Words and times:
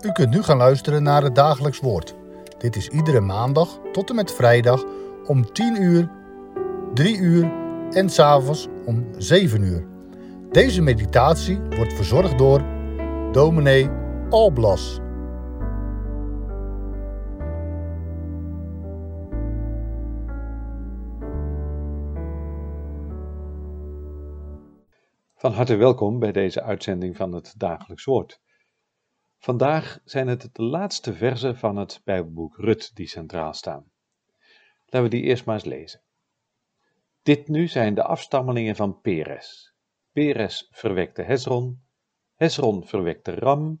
U 0.00 0.12
kunt 0.12 0.30
nu 0.30 0.42
gaan 0.42 0.56
luisteren 0.56 1.02
naar 1.02 1.22
het 1.22 1.34
dagelijks 1.34 1.80
woord. 1.80 2.14
Dit 2.58 2.76
is 2.76 2.88
iedere 2.88 3.20
maandag 3.20 3.78
tot 3.92 4.08
en 4.10 4.14
met 4.14 4.32
vrijdag 4.32 4.84
om 5.26 5.52
10 5.52 5.82
uur, 5.82 6.10
3 6.94 7.18
uur 7.18 7.52
en 7.90 8.10
s'avonds 8.10 8.68
om 8.86 9.06
7 9.18 9.62
uur. 9.62 9.86
Deze 10.50 10.82
meditatie 10.82 11.60
wordt 11.60 11.92
verzorgd 11.92 12.38
door 12.38 12.62
dominee 13.32 13.90
Alblas. 14.30 15.00
Van 25.34 25.52
harte 25.52 25.76
welkom 25.76 26.18
bij 26.18 26.32
deze 26.32 26.62
uitzending 26.62 27.16
van 27.16 27.32
het 27.32 27.54
Dagelijks 27.56 28.04
Woord. 28.04 28.40
Vandaag 29.46 30.00
zijn 30.04 30.28
het 30.28 30.48
de 30.52 30.62
laatste 30.62 31.14
verzen 31.14 31.56
van 31.56 31.76
het 31.76 32.00
Bijbelboek 32.04 32.56
Rut 32.56 32.96
die 32.96 33.06
centraal 33.06 33.52
staan. 33.54 33.90
Laten 34.84 35.02
we 35.02 35.08
die 35.08 35.22
eerst 35.22 35.44
maar 35.44 35.54
eens 35.54 35.64
lezen. 35.64 36.02
Dit 37.22 37.48
nu 37.48 37.66
zijn 37.66 37.94
de 37.94 38.02
afstammelingen 38.02 38.76
van 38.76 39.00
Peres. 39.00 39.74
Peres 40.12 40.68
verwekte 40.70 41.22
Hezron, 41.22 41.82
Hezron 42.34 42.86
verwekte 42.86 43.34
Ram, 43.34 43.80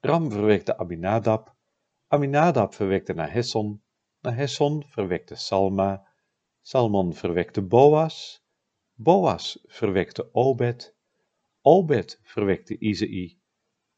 Ram 0.00 0.30
verwekte 0.30 0.78
Aminadab, 0.78 1.54
Aminadab 2.08 2.74
verwekte 2.74 3.12
Nahesson, 3.12 3.82
Nahesson 4.20 4.84
verwekte 4.84 5.34
Salma, 5.34 6.06
Salmon 6.60 7.14
verwekte 7.14 7.62
Boas, 7.62 8.44
Boas 8.94 9.58
verwekte 9.66 10.28
Obed, 10.32 10.94
Obed 11.60 12.20
verwekte 12.22 12.78
Izei 12.78 13.38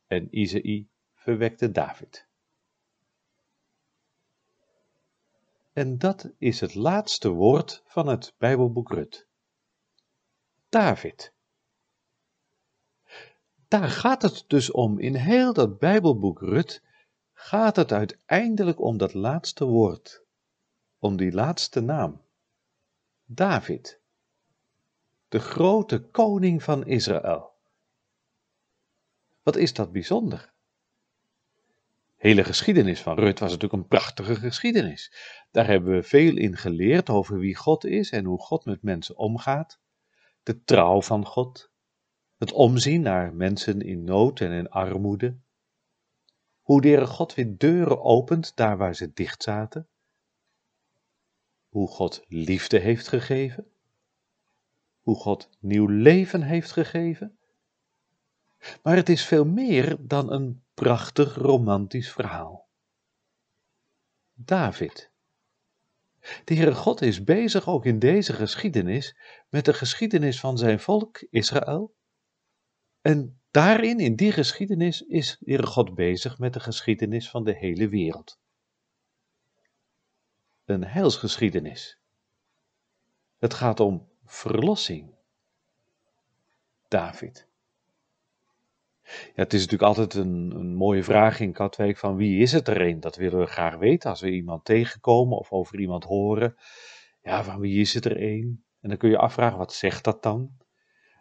en 0.07 0.29
Izei 0.31 0.93
verwekte 1.25 1.71
David. 1.71 2.27
En 5.73 5.99
dat 5.99 6.31
is 6.39 6.61
het 6.61 6.75
laatste 6.75 7.29
woord 7.29 7.83
van 7.87 8.07
het 8.07 8.35
Bijbelboek 8.39 8.91
Rut. 8.91 9.27
David. 10.69 11.33
Daar 13.69 13.89
gaat 13.89 14.23
het 14.23 14.45
dus 14.47 14.71
om. 14.71 14.99
In 14.99 15.15
heel 15.15 15.53
dat 15.53 15.79
Bijbelboek 15.79 16.41
Rut 16.41 16.83
gaat 17.33 17.77
het 17.77 17.93
uiteindelijk 17.93 18.81
om 18.81 18.97
dat 18.97 19.15
laatste 19.15 19.65
woord, 19.65 20.23
om 20.99 21.17
die 21.17 21.33
laatste 21.33 21.81
naam. 21.81 22.21
David, 23.25 24.01
de 25.29 25.39
grote 25.39 26.01
koning 26.01 26.63
van 26.63 26.87
Israël. 26.87 27.53
Wat 29.43 29.57
is 29.57 29.75
dat 29.75 29.93
bijzonder? 29.93 30.54
Hele 32.25 32.45
geschiedenis 32.45 33.01
van 33.01 33.19
Rut 33.19 33.39
was 33.39 33.51
natuurlijk 33.51 33.83
een 33.83 33.89
prachtige 33.89 34.35
geschiedenis. 34.35 35.13
Daar 35.51 35.67
hebben 35.67 35.95
we 35.95 36.03
veel 36.03 36.37
in 36.37 36.57
geleerd 36.57 37.11
over 37.11 37.39
wie 37.39 37.55
God 37.55 37.85
is 37.85 38.11
en 38.11 38.25
hoe 38.25 38.39
God 38.39 38.65
met 38.65 38.83
mensen 38.83 39.17
omgaat. 39.17 39.81
De 40.43 40.65
trouw 40.65 41.03
van 41.03 41.27
God. 41.27 41.71
Het 42.39 42.53
omzien 42.53 43.01
naar 43.01 43.35
mensen 43.35 43.81
in 43.81 44.05
nood 44.05 44.41
en 44.41 44.51
in 44.51 44.71
armoede. 44.71 45.39
Hoe 46.61 46.81
de 46.81 47.07
God 47.07 47.35
weer 47.35 47.59
deuren 47.59 48.03
opent 48.03 48.57
daar 48.57 48.77
waar 48.77 48.95
ze 48.95 49.13
dicht 49.13 49.43
zaten. 49.43 49.89
Hoe 51.69 51.89
God 51.89 52.25
liefde 52.29 52.79
heeft 52.79 53.09
gegeven. 53.09 53.67
Hoe 55.01 55.17
God 55.17 55.51
nieuw 55.61 55.87
leven 55.87 56.43
heeft 56.43 56.73
gegeven. 56.73 57.39
Maar 58.83 58.97
het 58.97 59.09
is 59.09 59.25
veel 59.25 59.45
meer 59.45 59.97
dan 60.01 60.33
een 60.33 60.64
prachtig 60.75 61.35
romantisch 61.35 62.13
verhaal. 62.13 62.69
David. 64.33 65.13
De 66.45 66.55
Heere 66.55 66.75
God 66.75 67.01
is 67.01 67.25
bezig 67.25 67.69
ook 67.69 67.85
in 67.85 67.99
deze 67.99 68.33
geschiedenis 68.33 69.17
met 69.49 69.65
de 69.65 69.75
geschiedenis 69.75 70.41
van 70.41 70.59
zijn 70.59 70.81
volk 70.81 71.21
Israël. 71.31 71.95
En 73.01 73.41
daarin, 73.51 74.01
in 74.01 74.17
die 74.17 74.33
geschiedenis, 74.33 75.03
is 75.03 75.37
de 75.39 75.45
Heere 75.51 75.67
God 75.67 75.95
bezig 75.95 76.39
met 76.39 76.53
de 76.53 76.61
geschiedenis 76.61 77.31
van 77.31 77.45
de 77.45 77.57
hele 77.57 77.89
wereld. 77.89 78.39
Een 80.65 80.85
heilsgeschiedenis. 80.85 81.99
Het 83.39 83.55
gaat 83.55 83.81
om 83.81 84.09
verlossing. 84.25 85.15
David. 86.89 87.49
Ja, 89.05 89.43
het 89.43 89.53
is 89.53 89.61
natuurlijk 89.61 89.89
altijd 89.89 90.15
een, 90.15 90.53
een, 90.55 90.75
mooie 90.75 91.03
vraag 91.03 91.41
in 91.41 91.53
Katwijk 91.53 91.97
van 91.97 92.17
wie 92.17 92.41
is 92.41 92.53
het 92.53 92.69
er 92.69 92.81
een? 92.81 93.01
Dat 93.01 93.17
willen 93.17 93.39
we 93.39 93.47
graag 93.47 93.77
weten 93.77 94.11
als 94.11 94.21
we 94.21 94.31
iemand 94.31 94.65
tegenkomen 94.65 95.39
of 95.39 95.53
over 95.53 95.81
iemand 95.81 96.05
horen. 96.05 96.55
Ja, 97.23 97.45
van 97.45 97.61
wie 97.61 97.81
is 97.81 97.95
het 97.95 98.05
er 98.05 98.23
een? 98.23 98.65
En 98.81 98.89
dan 98.89 98.99
kun 98.99 99.11
je 99.11 99.19
afvragen, 99.19 99.59
wat 99.59 99.73
zegt 99.73 100.05
dat 100.05 100.23
dan? 100.23 100.51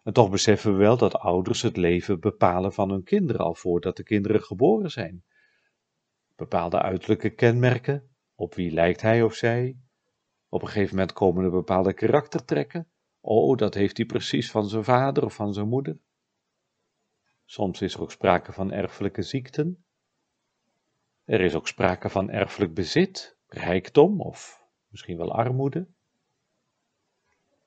En 0.04 0.14
toch 0.14 0.30
beseffen 0.30 0.72
we 0.72 0.78
wel 0.78 0.98
dat 0.98 1.16
ouders 1.16 1.62
het 1.62 1.78
leven 1.78 2.20
bepalen 2.20 2.74
van 2.74 2.90
hun 2.90 3.04
kinderen 3.04 3.42
al 3.42 3.56
voordat 3.56 3.98
de 3.98 4.04
kinderen 4.04 4.42
geboren 4.42 4.92
zijn. 4.92 5.24
Bepaalde 6.36 6.82
uiterlijke 6.82 7.30
kenmerken, 7.30 8.16
op 8.36 8.56
wie 8.56 8.72
lijkt 8.72 9.02
hij 9.02 9.24
of 9.24 9.34
zij? 9.34 9.78
Op 10.50 10.62
een 10.62 10.68
gegeven 10.68 10.96
moment 10.96 11.14
komen 11.14 11.44
er 11.44 11.52
bepaalde 11.52 11.94
karaktertrekken. 11.94 12.88
Oh, 13.20 13.58
dat 13.58 13.74
heeft 13.74 13.98
hij 13.98 14.06
precies 14.06 14.52
van 14.52 14.70
zijn 14.70 14.84
vader 14.84 15.26
of 15.26 15.36
van 15.36 15.54
zijn 15.54 15.68
moeder. 15.68 16.00
Soms 17.46 17.82
is 17.82 17.94
er 17.94 18.02
ook 18.02 18.12
sprake 18.12 18.54
van 18.54 18.72
erfelijke 18.72 19.22
ziekten. 19.22 19.86
Er 21.24 21.42
is 21.42 21.56
ook 21.56 21.68
sprake 21.68 22.10
van 22.10 22.30
erfelijk 22.30 22.74
bezit, 22.74 23.38
rijkdom 23.48 24.22
of 24.22 24.68
misschien 24.88 25.18
wel 25.18 25.34
armoede. 25.34 25.88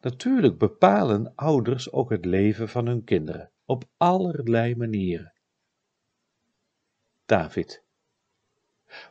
Natuurlijk 0.00 0.58
bepalen 0.58 1.34
ouders 1.34 1.92
ook 1.92 2.10
het 2.10 2.24
leven 2.24 2.68
van 2.68 2.86
hun 2.86 3.04
kinderen 3.04 3.50
op 3.64 3.84
allerlei 3.96 4.76
manieren. 4.76 5.32
David. 7.24 7.84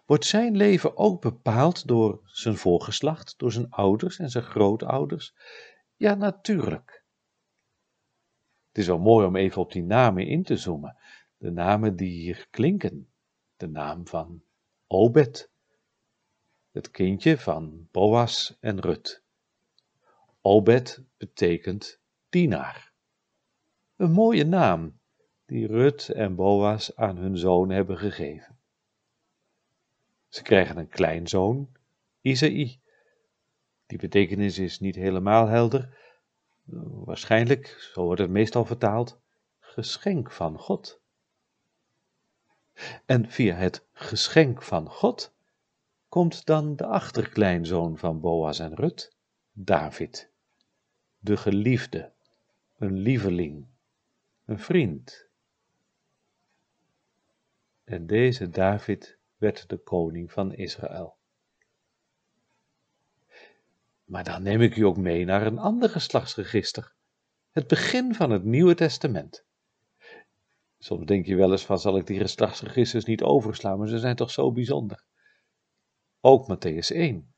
Wordt 0.06 0.26
zijn 0.26 0.56
leven 0.56 0.98
ook 0.98 1.22
bepaald 1.22 1.88
door 1.88 2.22
zijn 2.24 2.58
voorgeslacht, 2.58 3.34
door 3.38 3.52
zijn 3.52 3.70
ouders 3.70 4.20
en 4.20 4.30
zijn 4.30 4.44
grootouders? 4.44 5.36
Ja, 5.96 6.14
natuurlijk. 6.14 6.95
Het 8.76 8.84
is 8.84 8.90
wel 8.90 9.00
mooi 9.00 9.26
om 9.26 9.36
even 9.36 9.62
op 9.62 9.72
die 9.72 9.84
namen 9.84 10.28
in 10.28 10.44
te 10.44 10.58
zoomen. 10.58 10.98
De 11.38 11.52
namen 11.52 11.96
die 11.96 12.10
hier 12.10 12.48
klinken. 12.50 13.10
De 13.58 13.68
naam 13.68 14.08
van 14.08 14.44
Obed, 14.88 15.52
het 16.72 16.92
kindje 16.92 17.38
van 17.38 17.88
Boas 17.92 18.58
en 18.60 18.80
Rut. 18.80 19.24
Obed 20.42 21.04
betekent 21.18 22.00
dienaar. 22.30 22.94
Een 23.96 24.12
mooie 24.12 24.46
naam 24.46 25.00
die 25.46 25.68
Rut 25.68 26.10
en 26.10 26.36
Boas 26.36 26.96
aan 26.96 27.18
hun 27.18 27.38
zoon 27.38 27.70
hebben 27.70 27.98
gegeven. 27.98 28.58
Ze 30.28 30.42
krijgen 30.42 30.78
een 30.78 30.90
kleinzoon, 30.90 31.70
Isaï. 32.22 32.80
Die 33.86 33.98
betekenis 33.98 34.60
is 34.60 34.80
niet 34.80 34.96
helemaal 34.96 35.48
helder, 35.48 36.05
waarschijnlijk, 37.06 37.68
zo 37.94 38.04
wordt 38.04 38.22
het 38.22 38.30
meestal 38.30 38.66
vertaald, 38.66 39.20
geschenk 39.60 40.32
van 40.32 40.60
God. 40.60 41.00
En 43.06 43.30
via 43.30 43.56
het 43.56 43.86
geschenk 43.94 44.62
van 44.62 44.90
God 44.90 45.34
komt 46.10 46.46
dan 46.46 46.76
de 46.76 46.86
achterkleinzoon 46.86 47.98
van 47.98 48.20
Boas 48.20 48.60
en 48.60 48.76
Rut, 48.76 49.16
David, 49.52 50.30
de 51.20 51.38
geliefde, 51.38 52.12
een 52.78 52.98
lieveling, 52.98 53.66
een 54.46 54.60
vriend. 54.60 55.28
En 57.84 58.08
deze 58.08 58.50
David 58.50 59.18
werd 59.38 59.70
de 59.70 59.78
koning 59.78 60.32
van 60.32 60.54
Israël. 60.54 61.15
Maar 64.06 64.24
dan 64.24 64.44
neem 64.44 64.62
ik 64.62 64.76
u 64.76 64.82
ook 64.82 64.98
mee 64.98 65.26
naar 65.26 65.46
een 65.46 65.60
ander 65.60 65.90
geslachtsregister, 65.90 66.94
het 67.52 67.68
begin 67.68 68.16
van 68.16 68.30
het 68.30 68.44
Nieuwe 68.44 68.76
Testament. 68.76 69.46
Soms 70.78 71.06
denk 71.06 71.26
je 71.26 71.36
wel 71.36 71.52
eens 71.52 71.66
van, 71.66 71.80
zal 71.80 71.98
ik 71.98 72.08
die 72.08 72.20
geslachtsregisters 72.20 73.06
niet 73.06 73.22
overslaan, 73.22 73.78
maar 73.78 73.88
ze 73.88 74.00
zijn 74.00 74.16
toch 74.16 74.32
zo 74.32 74.52
bijzonder. 74.52 75.06
Ook 76.22 76.56
Matthäus 76.56 76.88
1. 76.88 77.34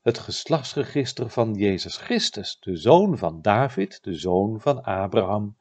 Het 0.00 0.18
geslachtsregister 0.18 1.30
van 1.30 1.54
Jezus 1.54 1.96
Christus, 1.96 2.58
de 2.60 2.76
zoon 2.76 3.18
van 3.18 3.42
David, 3.42 4.02
de 4.02 4.14
zoon 4.14 4.60
van 4.60 4.82
Abraham. 4.82 5.56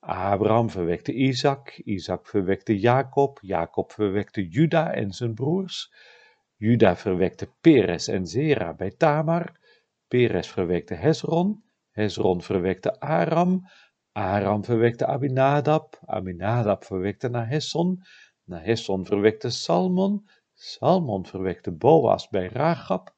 Abraham 0.00 0.70
verwekte 0.70 1.12
Isaac, 1.12 1.78
Isaac 1.78 2.26
verwekte 2.26 2.78
Jacob, 2.78 3.38
Jacob 3.42 3.92
verwekte 3.92 4.48
Juda 4.48 4.92
en 4.92 5.12
zijn 5.12 5.34
broers. 5.34 5.92
Juda 6.56 6.96
verwekte 6.96 7.48
Peres 7.60 8.08
en 8.08 8.26
Zera 8.26 8.74
bij 8.74 8.90
Tamar. 8.90 9.60
Peres 10.08 10.48
verwekte 10.50 10.94
Hezron. 10.94 11.62
Hezron 11.90 12.42
verwekte 12.42 13.00
Aram. 13.00 13.68
Aram 14.12 14.64
verwekte 14.64 15.06
Aminadab. 15.06 15.98
Aminadab 16.06 16.84
verwekte 16.84 17.28
Nahesson. 17.28 18.02
Nahesson 18.46 19.06
verwekte 19.06 19.50
Salmon, 19.50 20.28
Salmon 20.54 21.24
verwekte 21.26 21.72
Boas 21.72 22.28
bij 22.28 22.48
Ragab, 22.48 23.14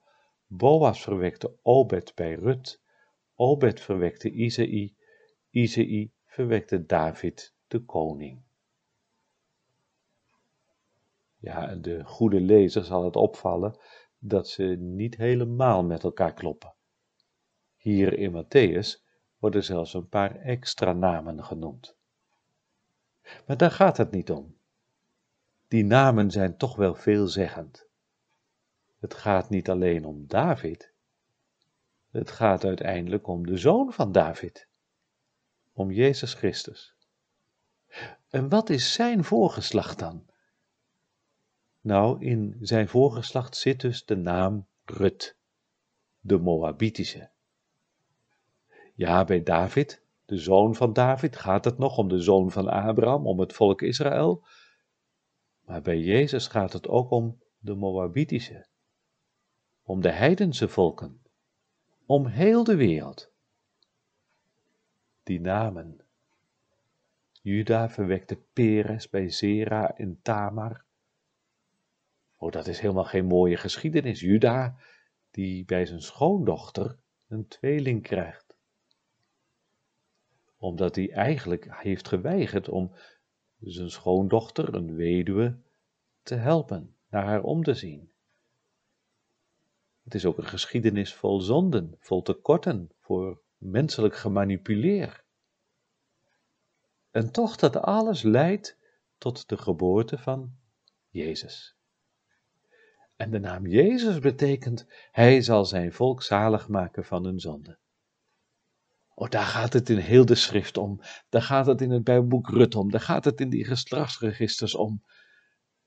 Boas 0.46 1.02
verwekte 1.02 1.58
Obed 1.62 2.14
bij 2.14 2.34
Rut, 2.34 2.80
Obed 3.34 3.80
verwekte 3.80 4.30
Izei, 4.30 4.94
Izei 5.50 6.12
verwekte 6.24 6.86
David 6.86 7.54
de 7.66 7.84
koning. 7.84 8.45
Ja, 11.36 11.74
de 11.74 12.04
goede 12.04 12.40
lezer 12.40 12.84
zal 12.84 13.04
het 13.04 13.16
opvallen 13.16 13.78
dat 14.18 14.48
ze 14.48 14.62
niet 14.78 15.16
helemaal 15.16 15.84
met 15.84 16.02
elkaar 16.02 16.34
kloppen. 16.34 16.74
Hier 17.76 18.18
in 18.18 18.44
Matthäus 18.44 19.04
worden 19.38 19.64
zelfs 19.64 19.94
een 19.94 20.08
paar 20.08 20.36
extra 20.36 20.92
namen 20.92 21.44
genoemd. 21.44 21.96
Maar 23.46 23.56
daar 23.56 23.70
gaat 23.70 23.96
het 23.96 24.10
niet 24.10 24.30
om. 24.30 24.58
Die 25.68 25.84
namen 25.84 26.30
zijn 26.30 26.56
toch 26.56 26.76
wel 26.76 26.94
veelzeggend. 26.94 27.88
Het 28.98 29.14
gaat 29.14 29.50
niet 29.50 29.70
alleen 29.70 30.04
om 30.04 30.26
David, 30.26 30.94
het 32.10 32.30
gaat 32.30 32.64
uiteindelijk 32.64 33.26
om 33.26 33.46
de 33.46 33.56
zoon 33.56 33.92
van 33.92 34.12
David, 34.12 34.68
om 35.72 35.90
Jezus 35.90 36.34
Christus. 36.34 36.94
En 38.28 38.48
wat 38.48 38.70
is 38.70 38.92
zijn 38.92 39.24
voorgeslacht 39.24 39.98
dan? 39.98 40.26
Nou, 41.86 42.24
in 42.24 42.56
zijn 42.60 42.88
voorgeslacht 42.88 43.56
zit 43.56 43.80
dus 43.80 44.04
de 44.04 44.16
naam 44.16 44.66
Rut, 44.84 45.36
de 46.20 46.38
Moabitische. 46.38 47.30
Ja, 48.94 49.24
bij 49.24 49.42
David, 49.42 50.02
de 50.24 50.38
zoon 50.38 50.74
van 50.74 50.92
David, 50.92 51.36
gaat 51.36 51.64
het 51.64 51.78
nog 51.78 51.98
om 51.98 52.08
de 52.08 52.20
zoon 52.20 52.50
van 52.50 52.68
Abraham, 52.68 53.26
om 53.26 53.40
het 53.40 53.52
volk 53.52 53.82
Israël. 53.82 54.44
Maar 55.64 55.82
bij 55.82 55.98
Jezus 55.98 56.46
gaat 56.46 56.72
het 56.72 56.88
ook 56.88 57.10
om 57.10 57.40
de 57.58 57.74
Moabitische, 57.74 58.66
om 59.82 60.00
de 60.00 60.10
heidense 60.10 60.68
volken, 60.68 61.22
om 62.06 62.26
heel 62.26 62.64
de 62.64 62.76
wereld. 62.76 63.30
Die 65.22 65.40
namen. 65.40 66.00
Juda 67.42 67.90
verwekte 67.90 68.38
Peres 68.52 69.08
bij 69.08 69.30
Zera 69.30 69.96
en 69.96 70.18
Tamar. 70.22 70.85
Oh, 72.36 72.52
dat 72.52 72.66
is 72.66 72.78
helemaal 72.78 73.04
geen 73.04 73.26
mooie 73.26 73.56
geschiedenis. 73.56 74.20
Juda, 74.20 74.76
die 75.30 75.64
bij 75.64 75.86
zijn 75.86 76.02
schoondochter 76.02 76.98
een 77.28 77.48
tweeling 77.48 78.02
krijgt. 78.02 78.56
Omdat 80.56 80.94
hij 80.94 81.12
eigenlijk 81.12 81.66
heeft 81.70 82.08
geweigerd 82.08 82.68
om 82.68 82.94
zijn 83.60 83.90
schoondochter, 83.90 84.74
een 84.74 84.94
weduwe, 84.94 85.58
te 86.22 86.34
helpen, 86.34 86.96
naar 87.10 87.24
haar 87.24 87.42
om 87.42 87.62
te 87.62 87.74
zien. 87.74 88.10
Het 90.04 90.14
is 90.14 90.26
ook 90.26 90.38
een 90.38 90.46
geschiedenis 90.46 91.14
vol 91.14 91.40
zonden, 91.40 91.96
vol 91.98 92.22
tekorten, 92.22 92.90
voor 93.00 93.42
menselijk 93.56 94.16
gemanipuleer. 94.16 95.24
En 97.10 97.32
toch 97.32 97.56
dat 97.56 97.76
alles 97.76 98.22
leidt 98.22 98.78
tot 99.18 99.48
de 99.48 99.56
geboorte 99.56 100.18
van 100.18 100.56
Jezus. 101.08 101.75
En 103.16 103.30
de 103.30 103.38
naam 103.38 103.66
Jezus 103.66 104.18
betekent, 104.18 104.86
hij 105.10 105.40
zal 105.40 105.64
zijn 105.64 105.92
volk 105.92 106.22
zalig 106.22 106.68
maken 106.68 107.04
van 107.04 107.24
hun 107.24 107.38
zonde. 107.38 107.78
Oh, 109.14 109.28
daar 109.28 109.44
gaat 109.44 109.72
het 109.72 109.88
in 109.88 109.98
heel 109.98 110.26
de 110.26 110.34
schrift 110.34 110.76
om. 110.76 111.00
Daar 111.28 111.42
gaat 111.42 111.66
het 111.66 111.80
in 111.80 111.90
het 111.90 112.04
Bijbelboek 112.04 112.48
Rut 112.48 112.74
om. 112.74 112.90
Daar 112.90 113.00
gaat 113.00 113.24
het 113.24 113.40
in 113.40 113.50
die 113.50 113.64
geslachtsregisters 113.64 114.74
om. 114.74 115.02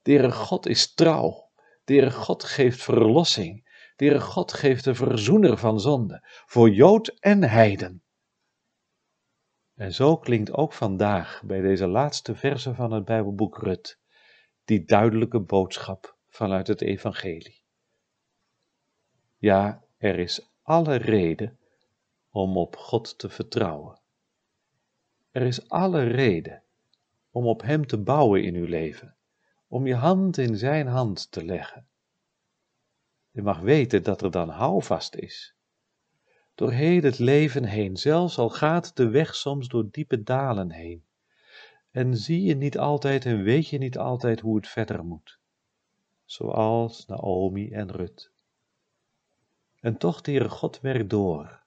De 0.02 0.12
Heere 0.12 0.32
God 0.32 0.68
is 0.68 0.94
trouw. 0.94 1.52
De 1.84 2.12
God 2.12 2.44
geeft 2.44 2.82
verlossing. 2.82 3.68
De 3.96 4.20
God 4.20 4.54
geeft 4.54 4.84
de 4.84 4.96
verzoener 4.96 5.58
van 5.58 5.80
zonde. 5.80 6.28
Voor 6.46 6.70
Jood 6.70 7.08
en 7.08 7.44
Heiden. 7.44 8.04
En 9.76 9.94
zo 9.94 10.18
klinkt 10.18 10.54
ook 10.54 10.74
vandaag 10.74 11.42
bij 11.46 11.62
deze 11.62 11.88
laatste 11.88 12.36
verse 12.36 12.76
van 12.76 12.92
het 12.92 13.06
Bijbelboek 13.06 13.58
Rut 13.58 14.00
die 14.64 14.86
duidelijke 14.86 15.40
boodschap 15.40 16.19
vanuit 16.40 16.68
het 16.68 16.82
Evangelie. 16.82 17.62
Ja, 19.38 19.84
er 19.98 20.20
is 20.20 20.50
alle 20.62 20.96
reden 20.96 21.60
om 22.30 22.58
op 22.58 22.76
God 22.76 23.18
te 23.18 23.30
vertrouwen. 23.30 24.00
Er 25.32 25.42
is 25.42 25.70
alle 25.70 26.04
reden 26.04 26.64
om 27.32 27.48
op 27.48 27.62
Hem 27.62 27.88
te 27.88 27.98
bouwen 27.98 28.44
in 28.44 28.56
uw 28.56 28.66
leven, 28.66 29.16
om 29.68 29.88
je 29.88 29.96
hand 29.96 30.38
in 30.38 30.58
Zijn 30.58 30.88
hand 30.88 31.32
te 31.32 31.46
leggen. 31.46 31.88
Je 33.32 33.42
mag 33.42 33.60
weten 33.60 34.04
dat 34.04 34.22
er 34.22 34.32
dan 34.32 34.50
houvast 34.50 35.16
is. 35.16 35.56
Door 36.56 36.72
heel 36.72 37.02
het 37.02 37.20
leven 37.20 37.64
heen, 37.64 37.98
zelfs 37.98 38.38
al 38.38 38.50
gaat 38.50 38.96
de 38.96 39.10
weg 39.10 39.36
soms 39.36 39.68
door 39.68 39.92
diepe 39.92 40.24
dalen 40.24 40.72
heen. 40.72 41.06
En 41.92 42.18
zie 42.18 42.44
je 42.44 42.56
niet 42.56 42.78
altijd 42.78 43.26
en 43.26 43.44
weet 43.44 43.68
je 43.68 43.78
niet 43.78 43.98
altijd 43.98 44.40
hoe 44.40 44.56
het 44.56 44.68
verder 44.68 45.06
moet 45.06 45.39
zoals 46.30 47.06
Naomi 47.06 47.72
en 47.72 47.92
Rut. 47.92 48.32
En 49.80 49.98
toch, 49.98 50.26
Heere 50.26 50.50
God 50.50 50.80
werkt 50.80 51.10
door. 51.10 51.62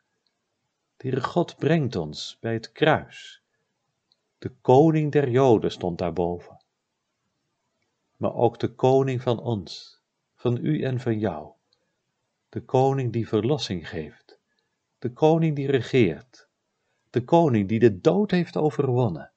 Heere 0.96 1.20
God 1.20 1.56
brengt 1.56 1.96
ons 1.96 2.36
bij 2.40 2.52
het 2.52 2.72
kruis. 2.72 3.42
De 4.38 4.48
koning 4.60 5.12
der 5.12 5.28
Joden 5.30 5.70
stond 5.70 5.98
daarboven. 5.98 6.62
Maar 8.16 8.34
ook 8.34 8.58
de 8.58 8.74
koning 8.74 9.22
van 9.22 9.40
ons, 9.40 10.00
van 10.34 10.64
u 10.64 10.82
en 10.82 11.00
van 11.00 11.18
jou. 11.18 11.52
De 12.48 12.60
koning 12.60 13.12
die 13.12 13.28
verlossing 13.28 13.88
geeft. 13.88 14.38
De 14.98 15.12
koning 15.12 15.56
die 15.56 15.70
regeert. 15.70 16.48
De 17.10 17.24
koning 17.24 17.68
die 17.68 17.78
de 17.78 18.00
dood 18.00 18.30
heeft 18.30 18.56
overwonnen. 18.56 19.32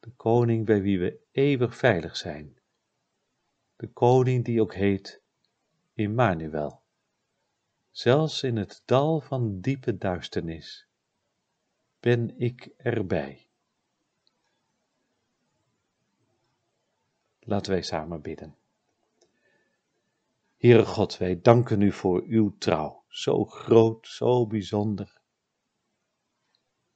De 0.00 0.10
koning 0.10 0.66
bij 0.66 0.82
wie 0.82 0.98
we 0.98 1.18
eeuwig 1.32 1.76
veilig 1.76 2.16
zijn 2.16 2.60
de 3.82 3.92
koning 3.92 4.44
die 4.44 4.60
ook 4.60 4.74
heet 4.74 5.22
Immanuel. 5.94 6.82
Zelfs 7.90 8.42
in 8.42 8.56
het 8.56 8.82
dal 8.84 9.20
van 9.20 9.60
diepe 9.60 9.96
duisternis 9.96 10.86
ben 12.00 12.38
ik 12.38 12.70
erbij. 12.76 13.48
Laten 17.40 17.72
wij 17.72 17.82
samen 17.82 18.20
bidden. 18.20 18.56
Heere 20.56 20.84
God, 20.84 21.18
wij 21.18 21.40
danken 21.40 21.80
u 21.80 21.92
voor 21.92 22.22
uw 22.26 22.56
trouw, 22.58 23.04
zo 23.08 23.44
groot, 23.44 24.06
zo 24.06 24.46
bijzonder. 24.46 25.20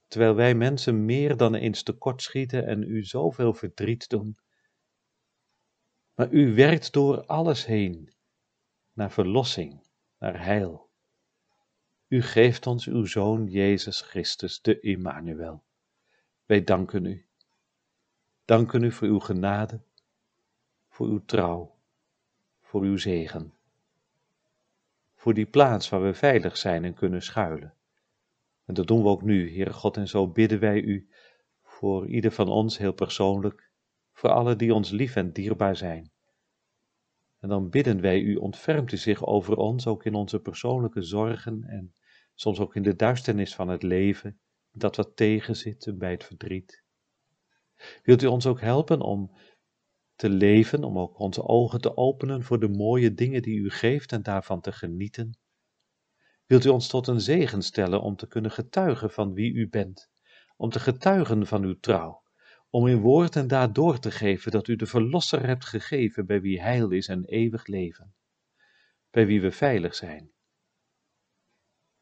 Terwijl 0.07 0.35
wij 0.35 0.55
mensen 0.55 1.05
meer 1.05 1.37
dan 1.37 1.55
eens 1.55 1.83
tekortschieten 1.83 2.67
en 2.67 2.83
u 2.83 3.03
zoveel 3.03 3.53
verdriet 3.53 4.09
doen, 4.09 4.37
maar 6.17 6.31
u 6.31 6.55
werkt 6.55 6.93
door 6.93 7.25
alles 7.25 7.65
heen 7.65 8.13
naar 8.93 9.11
verlossing, 9.11 9.81
naar 10.19 10.43
heil. 10.43 10.89
U 12.07 12.21
geeft 12.21 12.67
ons 12.67 12.85
uw 12.85 13.05
Zoon 13.05 13.47
Jezus 13.47 14.01
Christus, 14.01 14.61
de 14.61 14.79
Immanuel. 14.79 15.63
Wij 16.45 16.63
danken 16.63 17.05
u. 17.05 17.25
Danken 18.45 18.83
u 18.83 18.91
voor 18.91 19.07
uw 19.07 19.19
genade, 19.19 19.81
voor 20.89 21.07
uw 21.07 21.25
trouw, 21.25 21.75
voor 22.61 22.81
uw 22.81 22.97
zegen. 22.97 23.53
Voor 25.15 25.33
die 25.33 25.45
plaats 25.45 25.89
waar 25.89 26.03
we 26.03 26.13
veilig 26.13 26.57
zijn 26.57 26.85
en 26.85 26.93
kunnen 26.93 27.21
schuilen. 27.21 27.73
En 28.65 28.73
dat 28.73 28.87
doen 28.87 29.01
we 29.01 29.09
ook 29.09 29.21
nu, 29.21 29.53
Heere 29.55 29.73
God, 29.73 29.97
en 29.97 30.07
zo 30.07 30.27
bidden 30.27 30.59
wij 30.59 30.81
u 30.81 31.09
voor 31.63 32.07
ieder 32.07 32.31
van 32.31 32.47
ons 32.47 32.77
heel 32.77 32.93
persoonlijk 32.93 33.66
voor 34.17 34.29
alle 34.29 34.55
die 34.55 34.73
ons 34.73 34.89
lief 34.89 35.15
en 35.15 35.31
dierbaar 35.31 35.75
zijn. 35.75 36.11
En 37.39 37.49
dan 37.49 37.69
bidden 37.69 38.01
wij 38.01 38.19
u, 38.19 38.35
ontfermt 38.35 38.91
u 38.91 38.97
zich 38.97 39.25
over 39.25 39.55
ons, 39.57 39.87
ook 39.87 40.05
in 40.05 40.13
onze 40.13 40.39
persoonlijke 40.39 41.01
zorgen 41.01 41.63
en 41.63 41.93
soms 42.33 42.59
ook 42.59 42.75
in 42.75 42.83
de 42.83 42.95
duisternis 42.95 43.55
van 43.55 43.67
het 43.67 43.83
leven, 43.83 44.39
dat 44.71 44.95
wat 44.95 45.15
tegenzit 45.15 45.93
bij 45.97 46.11
het 46.11 46.23
verdriet. 46.23 46.83
Wilt 48.03 48.21
u 48.21 48.25
ons 48.25 48.45
ook 48.45 48.61
helpen 48.61 49.01
om 49.01 49.31
te 50.15 50.29
leven, 50.29 50.83
om 50.83 50.99
ook 50.99 51.19
onze 51.19 51.43
ogen 51.43 51.81
te 51.81 51.97
openen 51.97 52.43
voor 52.43 52.59
de 52.59 52.69
mooie 52.69 53.13
dingen 53.13 53.41
die 53.41 53.59
u 53.59 53.69
geeft 53.69 54.11
en 54.11 54.23
daarvan 54.23 54.61
te 54.61 54.71
genieten? 54.71 55.37
Wilt 56.45 56.65
u 56.65 56.69
ons 56.69 56.87
tot 56.87 57.07
een 57.07 57.21
zegen 57.21 57.61
stellen 57.61 58.01
om 58.01 58.15
te 58.15 58.27
kunnen 58.27 58.51
getuigen 58.51 59.11
van 59.11 59.33
wie 59.33 59.53
u 59.53 59.69
bent, 59.69 60.09
om 60.55 60.69
te 60.69 60.79
getuigen 60.79 61.47
van 61.47 61.63
uw 61.63 61.79
trouw, 61.79 62.25
om 62.69 62.87
in 62.87 62.99
woord 62.99 63.35
en 63.35 63.47
daad 63.47 63.75
door 63.75 63.99
te 63.99 64.11
geven 64.11 64.51
dat 64.51 64.67
u 64.67 64.75
de 64.75 64.85
Verlosser 64.85 65.45
hebt 65.45 65.65
gegeven 65.65 66.25
bij 66.25 66.41
wie 66.41 66.61
heil 66.61 66.91
is 66.91 67.07
en 67.07 67.25
eeuwig 67.25 67.67
leven, 67.67 68.13
bij 69.09 69.25
wie 69.25 69.41
we 69.41 69.51
veilig 69.51 69.95
zijn. 69.95 70.31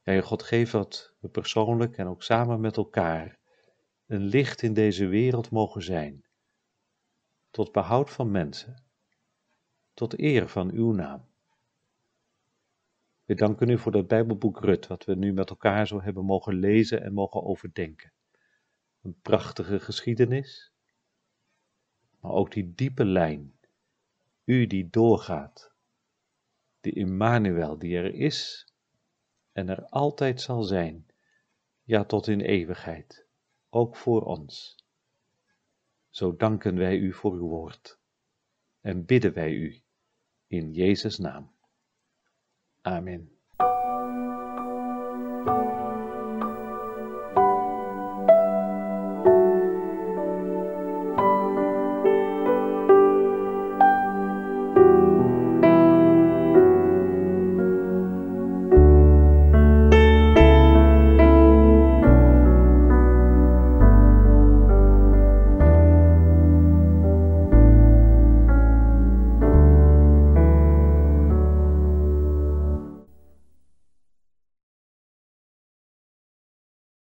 Ja, 0.02 0.22
God, 0.22 0.44
geef 0.44 0.72
dat 0.72 1.14
we 1.20 1.30
persoonlijk 1.30 1.98
en 1.98 2.08
ook 2.08 2.24
samen 2.24 2.60
met 2.60 2.78
elkaar 2.78 3.40
een 4.06 4.22
licht 4.22 4.62
in 4.62 4.74
deze 4.74 5.08
wereld 5.08 5.50
mogen 5.50 5.84
zijn, 5.84 6.26
tot 7.50 7.72
behoud 7.72 8.10
van 8.10 8.32
mensen, 8.32 8.84
tot 9.94 10.20
eer 10.20 10.50
van 10.50 10.72
uw 10.72 10.92
naam. 10.92 11.28
We 13.24 13.36
danken 13.36 13.70
u 13.70 13.78
voor 13.78 13.92
dat 13.92 14.08
Bijbelboek 14.08 14.60
Rut, 14.60 14.88
wat 14.88 15.06
we 15.06 15.16
nu 15.16 15.34
met 15.34 15.50
elkaar 15.50 15.88
zo 15.88 16.02
hebben 16.02 16.26
mogen 16.26 16.54
lezen 16.54 17.02
en 17.02 17.14
mogen 17.14 17.44
overdenken. 17.44 18.14
Een 19.06 19.22
prachtige 19.22 19.80
geschiedenis, 19.80 20.72
maar 22.20 22.32
ook 22.32 22.52
die 22.52 22.74
diepe 22.76 23.06
lijn, 23.06 23.60
u 24.46 24.68
die 24.68 24.90
doorgaat, 24.90 25.74
die 26.82 26.94
Immanuel 26.94 27.78
die 27.78 27.98
er 27.98 28.14
is 28.14 28.68
en 29.52 29.70
er 29.70 29.86
altijd 29.86 30.42
zal 30.42 30.64
zijn, 30.64 31.06
ja 31.84 32.06
tot 32.06 32.28
in 32.28 32.40
eeuwigheid, 32.40 33.26
ook 33.70 33.96
voor 33.96 34.22
ons. 34.22 34.84
Zo 36.10 36.36
danken 36.36 36.76
wij 36.76 36.98
u 36.98 37.14
voor 37.14 37.34
uw 37.34 37.48
woord 37.48 38.00
en 38.82 39.06
bidden 39.06 39.34
wij 39.34 39.52
u 39.52 39.82
in 40.48 40.74
Jezus' 40.74 41.18
naam. 41.18 41.52
Amen. 42.82 43.35